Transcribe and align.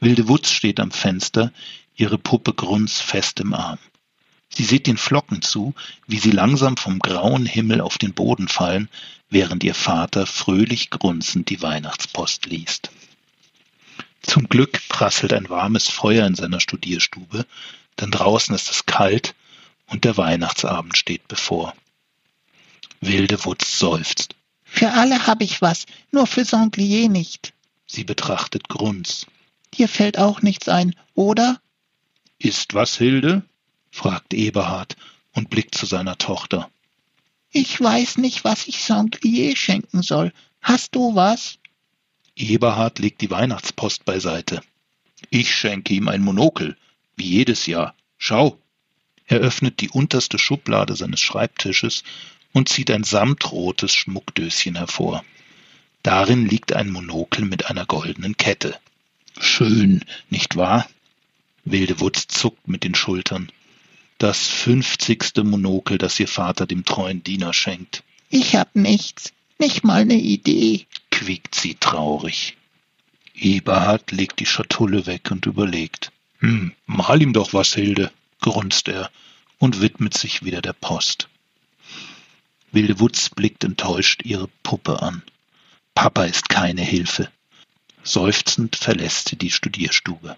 Wilde 0.00 0.28
Wutz 0.28 0.50
steht 0.50 0.80
am 0.80 0.90
Fenster, 0.90 1.52
ihre 1.96 2.18
Puppe 2.18 2.52
Grunz 2.52 3.00
fest 3.00 3.40
im 3.40 3.54
Arm. 3.54 3.78
Sie 4.48 4.64
sieht 4.64 4.86
den 4.86 4.96
Flocken 4.96 5.42
zu, 5.42 5.74
wie 6.06 6.18
sie 6.18 6.30
langsam 6.30 6.76
vom 6.76 6.98
grauen 6.98 7.46
Himmel 7.46 7.80
auf 7.80 7.98
den 7.98 8.14
Boden 8.14 8.48
fallen, 8.48 8.88
während 9.28 9.64
ihr 9.64 9.74
Vater 9.74 10.26
fröhlich 10.26 10.90
grunzend 10.90 11.50
die 11.50 11.62
Weihnachtspost 11.62 12.46
liest. 12.46 12.90
Zum 14.22 14.48
Glück 14.48 14.80
prasselt 14.88 15.32
ein 15.32 15.48
warmes 15.48 15.88
Feuer 15.88 16.26
in 16.26 16.34
seiner 16.34 16.60
Studierstube, 16.60 17.46
denn 18.00 18.10
draußen 18.10 18.54
ist 18.54 18.70
es 18.70 18.86
kalt 18.86 19.34
und 19.86 20.04
der 20.04 20.16
Weihnachtsabend 20.16 20.96
steht 20.96 21.28
bevor. 21.28 21.74
Wilde 23.00 23.44
Wutz 23.44 23.78
seufzt. 23.78 24.34
Für 24.64 24.90
alle 24.90 25.26
habe 25.26 25.44
ich 25.44 25.62
was, 25.62 25.86
nur 26.10 26.26
für 26.26 26.44
Sanglier 26.44 27.08
nicht. 27.08 27.52
Sie 27.86 28.04
betrachtet 28.04 28.68
Grunz. 28.68 29.26
Dir 29.76 29.88
fällt 29.88 30.18
auch 30.18 30.42
nichts 30.42 30.68
ein, 30.68 30.94
oder? 31.14 31.60
Ist 32.38 32.74
was, 32.74 32.96
Hilde? 32.96 33.42
fragt 33.90 34.34
Eberhard 34.34 34.96
und 35.32 35.50
blickt 35.50 35.74
zu 35.74 35.86
seiner 35.86 36.18
Tochter. 36.18 36.70
Ich 37.50 37.80
weiß 37.80 38.18
nicht, 38.18 38.44
was 38.44 38.68
ich 38.68 38.82
Sanglier 38.82 39.56
schenken 39.56 40.02
soll. 40.02 40.32
Hast 40.60 40.94
du 40.94 41.14
was? 41.14 41.58
Eberhard 42.34 42.98
legt 42.98 43.20
die 43.20 43.30
Weihnachtspost 43.30 44.04
beiseite. 44.04 44.60
Ich 45.30 45.54
schenke 45.54 45.94
ihm 45.94 46.08
ein 46.08 46.22
Monokel, 46.22 46.76
wie 47.16 47.28
jedes 47.28 47.66
Jahr. 47.66 47.94
Schau. 48.18 48.58
Er 49.24 49.38
öffnet 49.38 49.80
die 49.80 49.88
unterste 49.88 50.38
Schublade 50.38 50.94
seines 50.96 51.20
Schreibtisches 51.20 52.04
und 52.52 52.68
zieht 52.68 52.90
ein 52.90 53.04
samtrotes 53.04 53.92
Schmuckdöschen 53.92 54.76
hervor. 54.76 55.24
Darin 56.02 56.46
liegt 56.46 56.72
ein 56.72 56.90
Monokel 56.90 57.44
mit 57.44 57.70
einer 57.70 57.86
goldenen 57.86 58.36
Kette. 58.36 58.78
Schön, 59.38 60.04
nicht 60.30 60.56
wahr? 60.56 60.88
Wilde 61.64 62.00
Wutz 62.00 62.26
zuckt 62.28 62.68
mit 62.68 62.84
den 62.84 62.94
Schultern. 62.94 63.50
Das 64.18 64.46
fünfzigste 64.46 65.44
Monokel, 65.44 65.98
das 65.98 66.18
ihr 66.20 66.28
Vater 66.28 66.66
dem 66.66 66.84
treuen 66.84 67.22
Diener 67.22 67.52
schenkt. 67.52 68.02
Ich 68.30 68.56
hab 68.56 68.74
nichts, 68.74 69.32
nicht 69.58 69.84
mal 69.84 70.04
ne 70.04 70.14
Idee, 70.14 70.86
quiekt 71.10 71.54
sie 71.54 71.74
traurig. 71.74 72.56
Eberhard 73.34 74.12
legt 74.12 74.40
die 74.40 74.46
Schatulle 74.46 75.06
weg 75.06 75.30
und 75.30 75.44
überlegt. 75.46 76.12
Hm, 76.38 76.72
mal 76.86 77.20
ihm 77.20 77.32
doch 77.32 77.52
was, 77.52 77.74
Hilde, 77.74 78.10
grunzt 78.40 78.88
er 78.88 79.10
und 79.58 79.80
widmet 79.80 80.16
sich 80.16 80.44
wieder 80.44 80.62
der 80.62 80.72
Post. 80.72 81.28
Wilde 82.72 83.00
Wutz 83.00 83.28
blickt 83.28 83.64
enttäuscht 83.64 84.22
ihre 84.24 84.48
Puppe 84.62 85.02
an. 85.02 85.22
Papa 85.94 86.24
ist 86.24 86.48
keine 86.48 86.82
Hilfe. 86.82 87.30
Seufzend 88.06 88.76
verlässt 88.76 89.30
sie 89.30 89.36
die 89.36 89.50
Studierstube. 89.50 90.36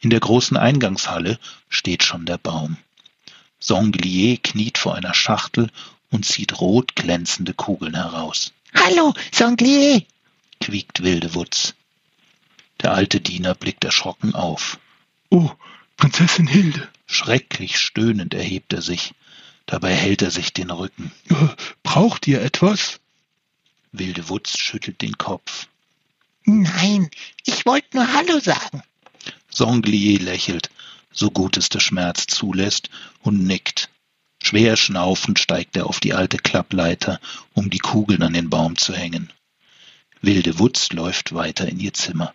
In 0.00 0.10
der 0.10 0.18
großen 0.18 0.56
Eingangshalle 0.56 1.38
steht 1.68 2.02
schon 2.02 2.26
der 2.26 2.36
Baum. 2.36 2.76
Sanglier 3.60 4.38
kniet 4.38 4.76
vor 4.76 4.96
einer 4.96 5.14
Schachtel 5.14 5.70
und 6.10 6.26
zieht 6.26 6.60
rot 6.60 6.96
glänzende 6.96 7.54
Kugeln 7.54 7.94
heraus. 7.94 8.52
Hallo, 8.74 9.14
Sanglier! 9.30 10.02
quiekt 10.60 11.04
Wilde 11.04 11.34
Wutz. 11.34 11.74
Der 12.82 12.92
alte 12.92 13.20
Diener 13.20 13.54
blickt 13.54 13.84
erschrocken 13.84 14.34
auf. 14.34 14.80
Oh, 15.30 15.50
Prinzessin 15.96 16.48
Hilde! 16.48 16.88
Schrecklich 17.06 17.78
stöhnend 17.78 18.34
erhebt 18.34 18.72
er 18.72 18.82
sich. 18.82 19.14
Dabei 19.66 19.94
hält 19.94 20.22
er 20.22 20.32
sich 20.32 20.52
den 20.52 20.70
Rücken. 20.70 21.12
Äh, 21.30 21.34
braucht 21.84 22.26
ihr 22.26 22.42
etwas? 22.42 22.98
Wilde 23.92 24.28
Wutz 24.28 24.58
schüttelt 24.58 25.02
den 25.02 25.16
Kopf. 25.16 25.68
Nein, 26.50 27.10
ich 27.44 27.66
wollte 27.66 27.94
nur 27.94 28.10
Hallo 28.10 28.40
sagen. 28.40 28.82
Sanglier 29.50 30.18
lächelt, 30.18 30.70
so 31.12 31.30
gut 31.30 31.58
es 31.58 31.68
der 31.68 31.80
Schmerz 31.80 32.26
zulässt, 32.26 32.88
und 33.20 33.44
nickt. 33.44 33.90
Schwer 34.42 34.78
schnaufend 34.78 35.38
steigt 35.38 35.76
er 35.76 35.86
auf 35.86 36.00
die 36.00 36.14
alte 36.14 36.38
Klappleiter, 36.38 37.20
um 37.52 37.68
die 37.68 37.80
Kugeln 37.80 38.22
an 38.22 38.32
den 38.32 38.48
Baum 38.48 38.78
zu 38.78 38.94
hängen. 38.94 39.30
Wilde 40.22 40.58
Wutz 40.58 40.90
läuft 40.90 41.34
weiter 41.34 41.68
in 41.68 41.80
ihr 41.80 41.92
Zimmer. 41.92 42.32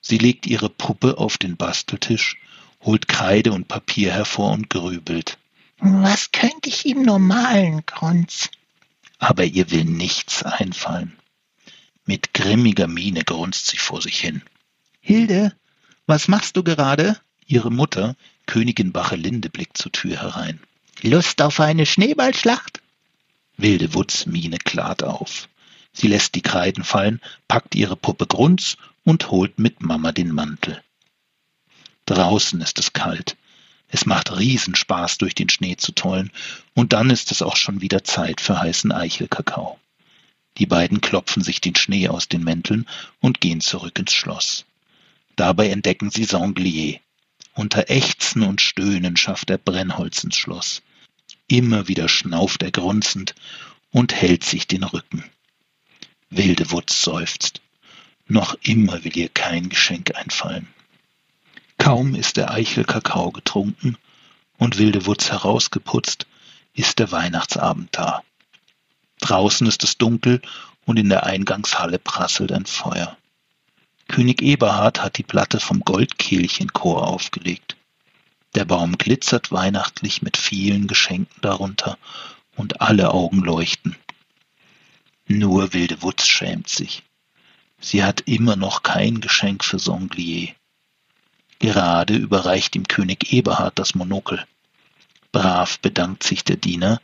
Sie 0.00 0.18
legt 0.18 0.46
ihre 0.46 0.68
Puppe 0.68 1.18
auf 1.18 1.36
den 1.36 1.56
Basteltisch, 1.56 2.36
holt 2.82 3.08
Kreide 3.08 3.50
und 3.50 3.66
Papier 3.66 4.12
hervor 4.12 4.52
und 4.52 4.70
grübelt. 4.70 5.36
Was 5.80 6.30
könnte 6.30 6.68
ich 6.68 6.86
ihm 6.86 7.02
nur 7.02 7.18
malen, 7.18 7.84
Grunz? 7.86 8.50
Aber 9.18 9.44
ihr 9.44 9.72
will 9.72 9.84
nichts 9.84 10.44
einfallen. 10.44 11.18
Mit 12.04 12.34
grimmiger 12.34 12.88
Miene 12.88 13.24
grunzt 13.24 13.68
sie 13.68 13.76
vor 13.76 14.02
sich 14.02 14.18
hin. 14.18 14.42
Hilde, 15.00 15.54
was 16.06 16.28
machst 16.28 16.56
du 16.56 16.62
gerade? 16.62 17.18
Ihre 17.46 17.70
Mutter, 17.70 18.16
Königin 18.46 18.92
Bachelinde, 18.92 19.50
blickt 19.50 19.78
zur 19.78 19.92
Tür 19.92 20.20
herein. 20.20 20.60
Lust 21.02 21.42
auf 21.42 21.60
eine 21.60 21.86
Schneeballschlacht? 21.86 22.80
Wilde 23.56 23.94
Wutz 23.94 24.26
Miene 24.26 24.58
klart 24.58 25.02
auf. 25.02 25.48
Sie 25.92 26.08
lässt 26.08 26.34
die 26.34 26.42
Kreiden 26.42 26.84
fallen, 26.84 27.20
packt 27.48 27.74
ihre 27.74 27.96
Puppe 27.96 28.26
Grunz 28.26 28.76
und 29.04 29.30
holt 29.30 29.58
mit 29.58 29.82
Mama 29.82 30.12
den 30.12 30.32
Mantel. 30.32 30.82
Draußen 32.06 32.60
ist 32.60 32.78
es 32.78 32.92
kalt. 32.92 33.36
Es 33.88 34.06
macht 34.06 34.36
Riesenspaß, 34.36 35.18
durch 35.18 35.34
den 35.34 35.50
Schnee 35.50 35.76
zu 35.76 35.92
tollen, 35.92 36.30
und 36.74 36.92
dann 36.94 37.10
ist 37.10 37.30
es 37.30 37.42
auch 37.42 37.56
schon 37.56 37.82
wieder 37.82 38.04
Zeit 38.04 38.40
für 38.40 38.58
heißen 38.58 38.90
Eichelkakao. 38.90 39.78
Die 40.58 40.66
beiden 40.66 41.00
klopfen 41.00 41.42
sich 41.42 41.60
den 41.60 41.74
Schnee 41.74 42.08
aus 42.08 42.28
den 42.28 42.44
Mänteln 42.44 42.86
und 43.20 43.40
gehen 43.40 43.60
zurück 43.60 43.98
ins 43.98 44.12
Schloss. 44.12 44.64
Dabei 45.36 45.70
entdecken 45.70 46.10
sie 46.10 46.24
Sanglier. 46.24 47.00
Unter 47.54 47.90
Ächzen 47.90 48.42
und 48.42 48.60
Stöhnen 48.60 49.16
schafft 49.16 49.50
er 49.50 49.58
Brennholz 49.58 50.24
ins 50.24 50.36
Schloss. 50.36 50.82
Immer 51.48 51.88
wieder 51.88 52.08
schnauft 52.08 52.62
er 52.62 52.70
grunzend 52.70 53.34
und 53.90 54.14
hält 54.14 54.44
sich 54.44 54.66
den 54.66 54.84
Rücken. 54.84 55.24
Wilde 56.30 56.70
Wutz 56.70 57.02
seufzt. 57.02 57.60
Noch 58.26 58.56
immer 58.62 59.04
will 59.04 59.16
ihr 59.16 59.28
kein 59.28 59.68
Geschenk 59.68 60.14
einfallen. 60.14 60.68
Kaum 61.76 62.14
ist 62.14 62.36
der 62.36 62.50
Eichelkakao 62.50 63.32
getrunken 63.32 63.96
und 64.56 64.78
Wilde 64.78 65.04
Wutz 65.06 65.30
herausgeputzt, 65.30 66.26
ist 66.74 67.00
der 67.00 67.10
Weihnachtsabend 67.10 67.88
da. 67.92 68.22
Draußen 69.22 69.66
ist 69.68 69.84
es 69.84 69.96
dunkel 69.96 70.42
und 70.84 70.98
in 70.98 71.08
der 71.08 71.24
Eingangshalle 71.24 71.98
prasselt 71.98 72.52
ein 72.52 72.66
Feuer. 72.66 73.16
König 74.08 74.42
Eberhard 74.42 75.00
hat 75.02 75.16
die 75.16 75.22
Platte 75.22 75.60
vom 75.60 75.80
Goldkehlchenchor 75.80 77.06
aufgelegt. 77.06 77.76
Der 78.56 78.64
Baum 78.64 78.98
glitzert 78.98 79.52
weihnachtlich 79.52 80.22
mit 80.22 80.36
vielen 80.36 80.88
Geschenken 80.88 81.40
darunter 81.40 81.96
und 82.56 82.80
alle 82.80 83.12
Augen 83.12 83.38
leuchten. 83.38 83.96
Nur 85.28 85.72
Wilde 85.72 86.02
Wutz 86.02 86.26
schämt 86.26 86.68
sich. 86.68 87.04
Sie 87.80 88.04
hat 88.04 88.22
immer 88.22 88.56
noch 88.56 88.82
kein 88.82 89.20
Geschenk 89.20 89.64
für 89.64 89.78
Sanglier. 89.78 90.48
Gerade 91.60 92.16
überreicht 92.16 92.74
ihm 92.74 92.88
König 92.88 93.32
Eberhard 93.32 93.78
das 93.78 93.94
Monokel. 93.94 94.44
Brav 95.30 95.78
bedankt 95.78 96.24
sich 96.24 96.42
der 96.42 96.56
Diener 96.56 97.00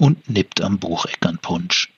und 0.00 0.30
nippt 0.30 0.62
am 0.62 0.78
Bucheckernpunsch. 0.78 1.90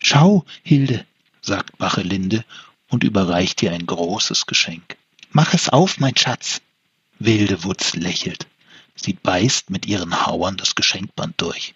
Schau, 0.00 0.44
Hilde, 0.64 1.06
sagt 1.40 1.78
Bachelinde 1.78 2.44
und 2.88 3.04
überreicht 3.04 3.62
ihr 3.62 3.72
ein 3.72 3.86
großes 3.86 4.46
Geschenk. 4.46 4.96
Mach 5.30 5.54
es 5.54 5.68
auf, 5.68 6.00
mein 6.00 6.16
Schatz. 6.16 6.60
Wilde 7.20 7.62
Wutz 7.62 7.94
lächelt. 7.94 8.48
Sie 8.96 9.12
beißt 9.12 9.70
mit 9.70 9.86
ihren 9.86 10.26
Hauern 10.26 10.56
das 10.56 10.74
Geschenkband 10.74 11.40
durch. 11.40 11.74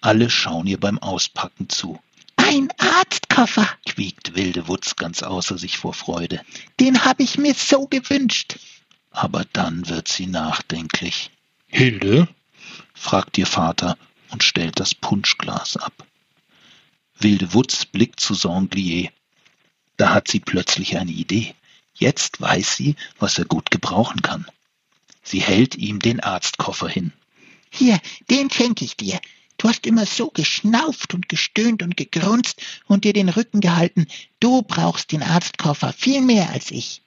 Alle 0.00 0.30
schauen 0.30 0.66
ihr 0.66 0.80
beim 0.80 0.98
Auspacken 0.98 1.68
zu. 1.68 2.00
Ein 2.36 2.68
Arztkoffer, 2.78 3.68
quiekt 3.84 4.36
Wilde 4.36 4.68
Wutz 4.68 4.96
ganz 4.96 5.22
außer 5.22 5.58
sich 5.58 5.76
vor 5.76 5.92
Freude. 5.92 6.40
Den 6.80 7.04
habe 7.04 7.22
ich 7.22 7.36
mir 7.36 7.52
so 7.52 7.86
gewünscht. 7.86 8.58
Aber 9.10 9.44
dann 9.52 9.86
wird 9.88 10.08
sie 10.08 10.26
nachdenklich. 10.26 11.30
Hilde? 11.66 12.26
fragt 12.94 13.36
ihr 13.36 13.46
Vater 13.46 13.98
und 14.30 14.42
stellt 14.42 14.80
das 14.80 14.94
Punschglas 14.94 15.76
ab. 15.76 15.92
Wilde 17.18 17.52
Wutz 17.54 17.84
blickt 17.84 18.20
zu 18.20 18.34
Sanglier. 18.34 19.10
Da 19.96 20.14
hat 20.14 20.28
sie 20.28 20.40
plötzlich 20.40 20.96
eine 20.96 21.10
Idee. 21.10 21.54
Jetzt 21.94 22.40
weiß 22.40 22.76
sie, 22.76 22.94
was 23.18 23.38
er 23.38 23.44
gut 23.44 23.70
gebrauchen 23.70 24.22
kann. 24.22 24.46
Sie 25.22 25.40
hält 25.40 25.74
ihm 25.74 25.98
den 25.98 26.20
Arztkoffer 26.20 26.88
hin. 26.88 27.12
Hier, 27.70 28.00
den 28.30 28.50
schenke 28.50 28.84
ich 28.84 28.96
dir. 28.96 29.20
Du 29.58 29.68
hast 29.68 29.86
immer 29.86 30.06
so 30.06 30.30
geschnauft 30.30 31.14
und 31.14 31.28
gestöhnt 31.28 31.82
und 31.82 31.96
gegrunzt 31.96 32.62
und 32.86 33.04
dir 33.04 33.12
den 33.12 33.28
Rücken 33.28 33.60
gehalten. 33.60 34.06
Du 34.38 34.62
brauchst 34.62 35.10
den 35.10 35.22
Arztkoffer 35.22 35.92
viel 35.92 36.20
mehr 36.20 36.50
als 36.50 36.70
ich. 36.70 37.02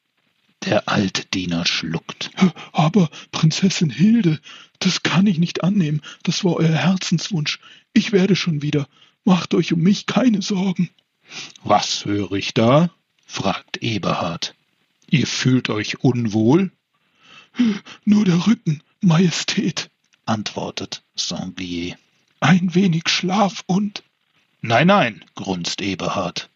Der 0.65 0.87
alte 0.87 1.25
Diener 1.25 1.65
schluckt. 1.65 2.31
Aber, 2.71 3.09
Prinzessin 3.31 3.89
Hilde, 3.89 4.39
das 4.79 5.03
kann 5.03 5.27
ich 5.27 5.39
nicht 5.39 5.63
annehmen. 5.63 6.01
Das 6.23 6.43
war 6.43 6.57
euer 6.57 6.75
Herzenswunsch. 6.75 7.59
Ich 7.93 8.11
werde 8.11 8.35
schon 8.35 8.61
wieder. 8.61 8.87
Macht 9.23 9.53
euch 9.53 9.73
um 9.73 9.81
mich 9.81 10.05
keine 10.05 10.41
Sorgen. 10.41 10.89
Was 11.63 12.05
höre 12.05 12.33
ich 12.33 12.53
da? 12.53 12.89
fragt 13.25 13.77
Eberhard. 13.77 14.55
Ihr 15.09 15.27
fühlt 15.27 15.69
euch 15.69 16.03
unwohl? 16.03 16.71
Nur 18.05 18.25
der 18.25 18.47
Rücken, 18.47 18.81
Majestät, 19.01 19.89
antwortet 20.25 21.03
Sanglier. 21.15 21.97
Ein 22.39 22.73
wenig 22.75 23.03
Schlaf 23.07 23.63
und. 23.67 24.03
Nein, 24.61 24.87
nein, 24.87 25.25
grunzt 25.35 25.81
Eberhard. 25.81 26.49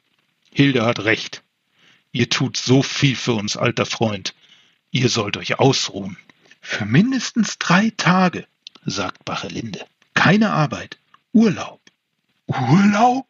Hilde 0.51 0.85
hat 0.85 1.03
recht. 1.03 1.43
Ihr 2.15 2.29
tut 2.29 2.55
so 2.55 2.81
viel 2.81 3.17
für 3.17 3.33
uns, 3.33 3.57
alter 3.57 3.85
Freund. 3.85 4.33
Ihr 4.89 5.09
sollt 5.09 5.35
euch 5.35 5.59
ausruhen. 5.59 6.15
Für 6.61 6.85
mindestens 6.85 7.57
drei 7.59 7.91
Tage, 7.97 8.47
sagt 8.85 9.25
Bachelinde. 9.25 9.85
Keine 10.13 10.51
Arbeit. 10.51 10.97
Urlaub. 11.33 11.81
Urlaub? 12.47 13.27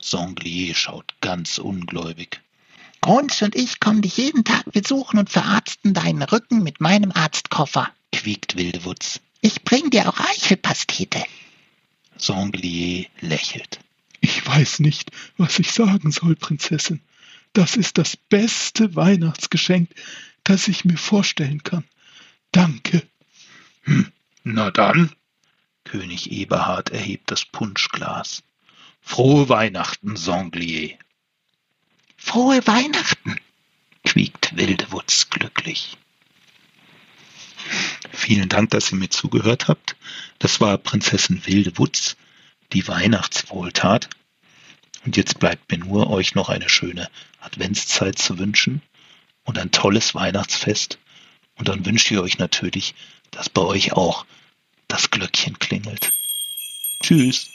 Sanglier 0.00 0.74
schaut 0.74 1.14
ganz 1.20 1.58
ungläubig. 1.58 2.40
Grunz 3.02 3.42
und 3.42 3.54
ich 3.54 3.80
kommen 3.80 4.00
dich 4.00 4.16
jeden 4.16 4.44
Tag 4.44 4.64
besuchen 4.72 5.18
und 5.18 5.28
verarzten 5.28 5.92
deinen 5.92 6.22
Rücken 6.22 6.62
mit 6.62 6.80
meinem 6.80 7.12
Arztkoffer, 7.12 7.90
quiekt 8.12 8.56
Wildewutz. 8.56 9.20
Ich 9.42 9.62
bring 9.62 9.90
dir 9.90 10.08
auch 10.08 10.18
Eichelpastete. 10.18 11.22
Sanglier 12.16 13.04
lächelt. 13.20 13.78
Ich 14.22 14.46
weiß 14.46 14.80
nicht, 14.80 15.10
was 15.36 15.58
ich 15.58 15.70
sagen 15.72 16.10
soll, 16.12 16.34
Prinzessin. 16.34 17.02
Das 17.52 17.76
ist 17.76 17.98
das 17.98 18.16
beste 18.16 18.94
Weihnachtsgeschenk, 18.96 19.90
das 20.44 20.68
ich 20.68 20.84
mir 20.84 20.96
vorstellen 20.96 21.62
kann. 21.62 21.84
Danke. 22.50 23.02
Hm, 23.82 24.10
na 24.44 24.70
dann. 24.70 25.12
König 25.84 26.30
Eberhard 26.30 26.90
erhebt 26.90 27.30
das 27.30 27.44
Punschglas. 27.44 28.42
Frohe 29.00 29.48
Weihnachten, 29.48 30.16
Sanglier. 30.16 30.96
Frohe 32.16 32.64
Weihnachten, 32.66 33.36
quiekt 34.04 34.56
Wildewutz 34.56 35.28
glücklich. 35.28 35.98
Vielen 38.12 38.48
Dank, 38.48 38.70
dass 38.70 38.92
ihr 38.92 38.98
mir 38.98 39.10
zugehört 39.10 39.68
habt. 39.68 39.96
Das 40.38 40.60
war 40.60 40.78
Prinzessin 40.78 41.44
Wildewutz, 41.46 42.16
die 42.72 42.86
Weihnachtswohltat. 42.86 44.08
Und 45.04 45.16
jetzt 45.16 45.38
bleibt 45.38 45.70
mir 45.70 45.78
nur, 45.78 46.10
euch 46.10 46.34
noch 46.34 46.48
eine 46.48 46.68
schöne 46.68 47.08
Adventszeit 47.40 48.18
zu 48.18 48.38
wünschen 48.38 48.82
und 49.44 49.58
ein 49.58 49.70
tolles 49.70 50.14
Weihnachtsfest. 50.14 50.98
Und 51.56 51.68
dann 51.68 51.84
wünscht 51.84 52.10
ihr 52.10 52.22
euch 52.22 52.38
natürlich, 52.38 52.94
dass 53.30 53.48
bei 53.48 53.62
euch 53.62 53.92
auch 53.92 54.26
das 54.88 55.10
Glöckchen 55.10 55.58
klingelt. 55.58 56.12
Tschüss. 57.02 57.48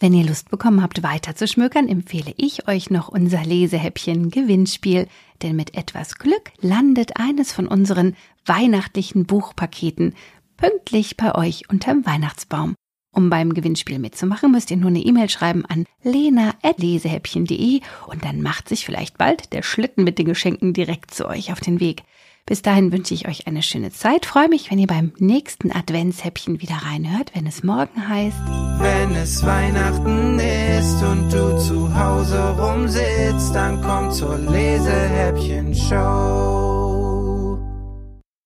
Wenn 0.00 0.14
ihr 0.14 0.24
Lust 0.24 0.48
bekommen 0.48 0.80
habt, 0.80 1.02
weiter 1.02 1.34
zu 1.34 1.48
schmökern, 1.48 1.88
empfehle 1.88 2.32
ich 2.36 2.68
euch 2.68 2.88
noch 2.88 3.08
unser 3.08 3.44
Lesehäppchen 3.44 4.30
Gewinnspiel, 4.30 5.08
denn 5.42 5.56
mit 5.56 5.74
etwas 5.76 6.18
Glück 6.18 6.52
landet 6.60 7.18
eines 7.18 7.52
von 7.52 7.66
unseren 7.66 8.16
weihnachtlichen 8.44 9.26
Buchpaketen 9.26 10.14
pünktlich 10.56 11.16
bei 11.16 11.34
euch 11.34 11.68
unterm 11.70 12.04
Weihnachtsbaum. 12.04 12.74
Um 13.14 13.30
beim 13.30 13.54
Gewinnspiel 13.54 13.98
mitzumachen, 13.98 14.52
müsst 14.52 14.70
ihr 14.70 14.76
nur 14.76 14.90
eine 14.90 15.00
E-Mail 15.00 15.28
schreiben 15.30 15.64
an 15.64 15.86
lena.lesehäppchen.de 16.02 17.80
und 18.06 18.24
dann 18.24 18.42
macht 18.42 18.68
sich 18.68 18.84
vielleicht 18.84 19.18
bald 19.18 19.52
der 19.52 19.62
Schlitten 19.62 20.04
mit 20.04 20.18
den 20.18 20.26
Geschenken 20.26 20.72
direkt 20.72 21.12
zu 21.12 21.26
euch 21.26 21.50
auf 21.52 21.60
den 21.60 21.80
Weg. 21.80 22.02
Bis 22.48 22.62
dahin 22.62 22.90
wünsche 22.92 23.12
ich 23.12 23.28
euch 23.28 23.46
eine 23.46 23.62
schöne 23.62 23.92
Zeit. 23.92 24.24
Freue 24.24 24.48
mich, 24.48 24.70
wenn 24.70 24.78
ihr 24.78 24.86
beim 24.86 25.12
nächsten 25.18 25.70
Adventshäppchen 25.70 26.62
wieder 26.62 26.76
reinhört, 26.76 27.32
wenn 27.34 27.46
es 27.46 27.62
morgen 27.62 28.08
heißt. 28.08 28.38
Wenn 28.78 29.14
es 29.16 29.44
Weihnachten 29.44 30.38
ist 30.38 31.02
und 31.02 31.30
du 31.30 31.58
zu 31.58 31.94
Hause 31.94 32.56
rumsitzt, 32.58 33.54
dann 33.54 33.82
komm 33.82 34.10
zur 34.12 34.38
Lesehäppchen-Show. 34.38 36.67